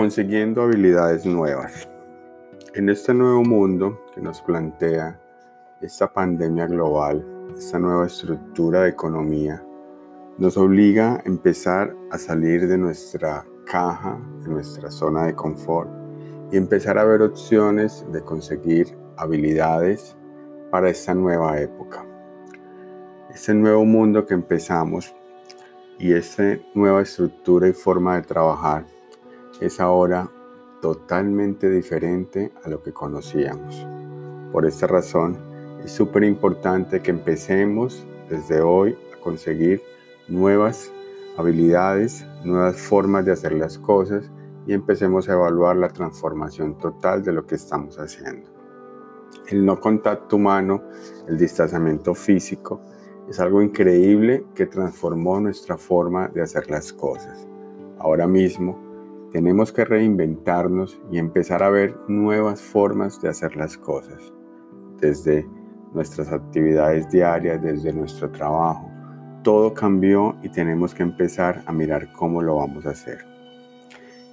[0.00, 1.86] Consiguiendo habilidades nuevas.
[2.74, 5.20] En este nuevo mundo que nos plantea
[5.82, 7.22] esta pandemia global,
[7.54, 9.62] esta nueva estructura de economía,
[10.38, 15.90] nos obliga a empezar a salir de nuestra caja, de nuestra zona de confort
[16.50, 20.16] y empezar a ver opciones de conseguir habilidades
[20.70, 22.06] para esta nueva época.
[23.28, 25.14] Este nuevo mundo que empezamos
[25.98, 28.86] y esta nueva estructura y forma de trabajar
[29.60, 30.30] es ahora
[30.80, 33.86] totalmente diferente a lo que conocíamos.
[34.52, 35.38] Por esta razón,
[35.84, 39.82] es súper importante que empecemos desde hoy a conseguir
[40.28, 40.92] nuevas
[41.36, 44.30] habilidades, nuevas formas de hacer las cosas
[44.66, 48.48] y empecemos a evaluar la transformación total de lo que estamos haciendo.
[49.48, 50.82] El no contacto humano,
[51.28, 52.80] el distanciamiento físico,
[53.28, 57.46] es algo increíble que transformó nuestra forma de hacer las cosas.
[57.98, 58.89] Ahora mismo,
[59.32, 64.32] tenemos que reinventarnos y empezar a ver nuevas formas de hacer las cosas,
[64.98, 65.46] desde
[65.94, 68.90] nuestras actividades diarias, desde nuestro trabajo.
[69.44, 73.24] Todo cambió y tenemos que empezar a mirar cómo lo vamos a hacer.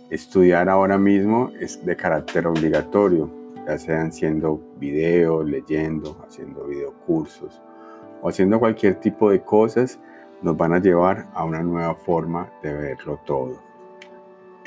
[0.09, 3.29] Estudiar ahora mismo es de carácter obligatorio,
[3.67, 7.61] ya sean haciendo videos, leyendo, haciendo videocursos
[8.21, 9.99] o haciendo cualquier tipo de cosas,
[10.41, 13.66] nos van a llevar a una nueva forma de verlo todo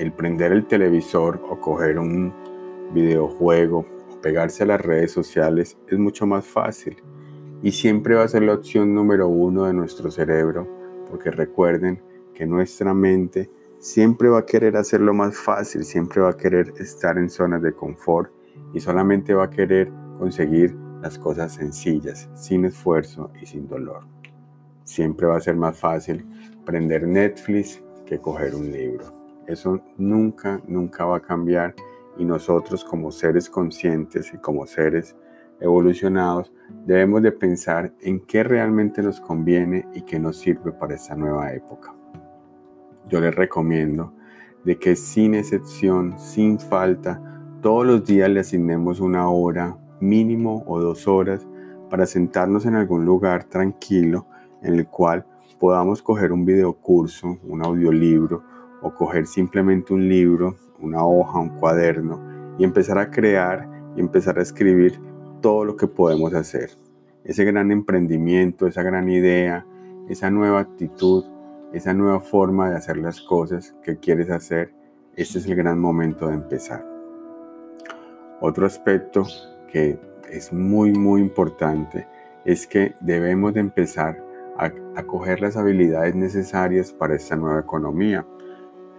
[0.01, 2.33] el prender el televisor o coger un
[2.95, 6.97] videojuego o pegarse a las redes sociales es mucho más fácil
[7.63, 10.67] y siempre va a ser la opción número uno de nuestro cerebro
[11.09, 12.03] porque recuerden
[12.35, 17.19] que nuestra mente siempre va a querer hacerlo más fácil, siempre va a querer estar
[17.19, 18.33] en zonas de confort
[18.73, 24.05] y solamente va a querer conseguir las cosas sencillas, sin esfuerzo y sin dolor.
[24.85, 26.25] Siempre va a ser más fácil
[26.65, 29.20] prender Netflix que coger un libro.
[29.51, 31.75] Eso nunca, nunca va a cambiar
[32.17, 35.17] y nosotros como seres conscientes y como seres
[35.59, 36.53] evolucionados
[36.87, 41.53] debemos de pensar en qué realmente nos conviene y qué nos sirve para esta nueva
[41.53, 41.93] época.
[43.09, 44.15] Yo les recomiendo
[44.65, 47.21] de que sin excepción, sin falta,
[47.61, 51.45] todos los días le asignemos una hora mínimo o dos horas
[51.91, 54.29] para sentarnos en algún lugar tranquilo
[54.63, 55.27] en el cual
[55.59, 62.21] podamos coger un videocurso, un audiolibro o coger simplemente un libro, una hoja, un cuaderno
[62.59, 65.01] y empezar a crear y empezar a escribir
[65.41, 66.71] todo lo que podemos hacer.
[67.25, 69.67] Ese gran emprendimiento, esa gran idea,
[70.09, 71.25] esa nueva actitud,
[71.73, 74.73] esa nueva forma de hacer las cosas que quieres hacer,
[75.17, 76.85] este es el gran momento de empezar.
[78.41, 79.27] Otro aspecto
[79.71, 79.99] que
[80.31, 82.07] es muy, muy importante
[82.45, 84.25] es que debemos de empezar
[84.57, 88.27] a coger las habilidades necesarias para esta nueva economía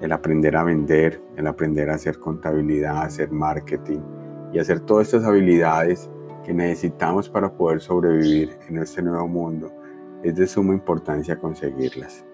[0.01, 3.99] el aprender a vender, el aprender a hacer contabilidad, hacer marketing
[4.51, 6.09] y hacer todas estas habilidades
[6.43, 9.71] que necesitamos para poder sobrevivir en este nuevo mundo,
[10.23, 12.25] es de suma importancia conseguirlas.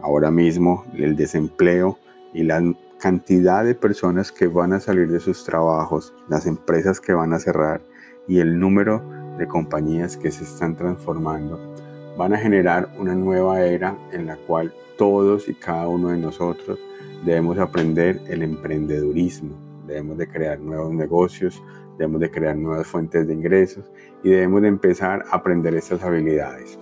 [0.00, 1.98] Ahora mismo el desempleo
[2.32, 2.62] y la
[2.98, 7.38] cantidad de personas que van a salir de sus trabajos, las empresas que van a
[7.38, 7.82] cerrar
[8.26, 9.02] y el número
[9.38, 11.60] de compañías que se están transformando,
[12.16, 16.78] van a generar una nueva era en la cual todos y cada uno de nosotros
[17.24, 21.62] debemos aprender el emprendedurismo, debemos de crear nuevos negocios,
[21.98, 23.90] debemos de crear nuevas fuentes de ingresos
[24.22, 26.78] y debemos de empezar a aprender estas habilidades.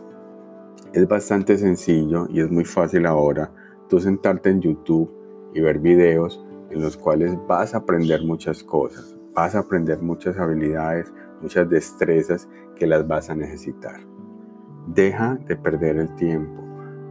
[0.93, 3.51] Es bastante sencillo y es muy fácil ahora
[3.89, 5.11] tú sentarte en YouTube
[5.55, 10.39] y ver videos en los cuales vas a aprender muchas cosas, vas a aprender muchas
[10.39, 14.01] habilidades, muchas destrezas que las vas a necesitar.
[14.87, 16.63] Deja de perder el tiempo,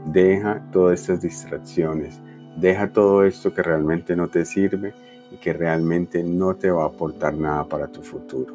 [0.07, 2.21] deja todas estas distracciones,
[2.57, 4.93] Deja todo esto que realmente no te sirve
[5.31, 8.53] y que realmente no te va a aportar nada para tu futuro.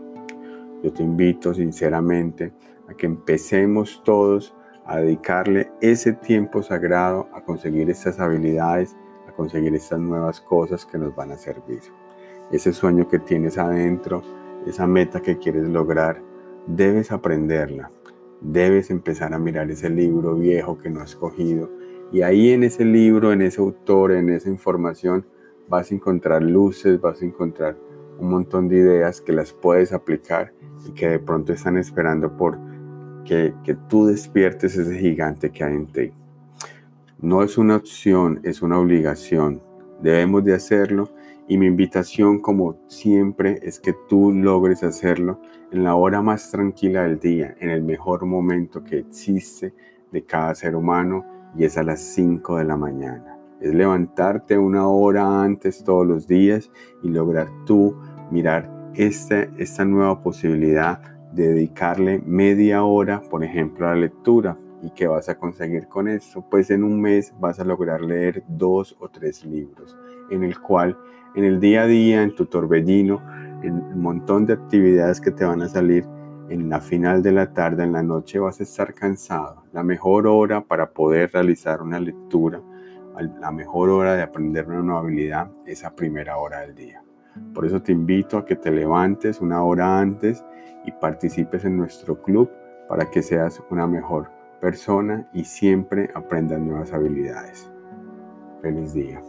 [0.83, 2.53] Yo te invito sinceramente
[2.89, 4.55] a que empecemos todos
[4.85, 8.95] a dedicarle ese tiempo sagrado a conseguir estas habilidades,
[9.29, 11.81] a conseguir estas nuevas cosas que nos van a servir.
[12.53, 14.23] Ese sueño que tienes adentro,
[14.67, 16.21] esa meta que quieres lograr,
[16.67, 17.91] debes aprenderla.
[18.41, 21.71] Debes empezar a mirar ese libro viejo que no has cogido
[22.13, 25.27] y ahí en ese libro, en ese autor, en esa información,
[25.69, 27.77] vas a encontrar luces, vas a encontrar
[28.19, 30.53] un montón de ideas que las puedes aplicar
[30.87, 32.59] y que de pronto están esperando por
[33.25, 36.13] que, que tú despiertes ese gigante que hay en ti.
[37.21, 39.61] No es una opción, es una obligación.
[40.01, 41.11] Debemos de hacerlo
[41.49, 45.41] y mi invitación como siempre es que tú logres hacerlo
[45.73, 49.75] en la hora más tranquila del día, en el mejor momento que existe
[50.13, 51.25] de cada ser humano
[51.59, 53.39] y es a las 5 de la mañana.
[53.61, 56.71] Es levantarte una hora antes todos los días
[57.03, 57.97] y lograr tú
[58.31, 61.01] mirar esta, esta nueva posibilidad
[61.33, 64.59] de dedicarle media hora, por ejemplo, a la lectura.
[64.83, 66.45] ¿Y qué vas a conseguir con esto?
[66.51, 69.97] Pues en un mes vas a lograr leer dos o tres libros,
[70.31, 70.97] en el cual
[71.35, 73.23] en el día a día, en tu torbellino,
[73.63, 76.07] en un montón de actividades que te van a salir,
[76.49, 79.65] en la final de la tarde, en la noche vas a estar cansado.
[79.73, 82.61] La mejor hora para poder realizar una lectura,
[83.41, 87.03] la mejor hora de aprender una nueva habilidad es a primera hora del día.
[87.55, 90.45] Por eso te invito a que te levantes una hora antes
[90.85, 92.51] y participes en nuestro club
[92.89, 97.71] para que seas una mejor persona y siempre aprendas nuevas habilidades.
[98.63, 99.21] Feliz día.